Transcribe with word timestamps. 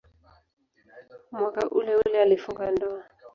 Mwaka 1.31 1.69
uleule 1.69 2.21
alifunga 2.21 2.71
ndoa. 2.71 3.03